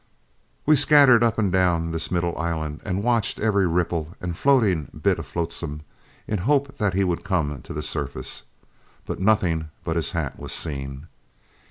We 0.65 0.75
scattered 0.77 1.23
up 1.23 1.37
and 1.37 1.51
down 1.51 1.91
this 1.91 2.09
middle 2.09 2.35
island 2.35 2.81
and 2.83 3.03
watched 3.03 3.39
every 3.39 3.67
ripple 3.67 4.15
and 4.19 4.35
floating 4.35 4.85
bit 4.99 5.19
of 5.19 5.27
flotsam 5.27 5.83
in 6.27 6.37
the 6.37 6.41
hope 6.41 6.79
that 6.79 6.95
he 6.95 7.03
would 7.03 7.23
come 7.23 7.61
to 7.61 7.71
the 7.71 7.83
surface, 7.83 8.41
but 9.05 9.19
nothing 9.19 9.69
but 9.83 9.97
his 9.97 10.13
hat 10.13 10.39
was 10.39 10.53
seen. 10.53 11.05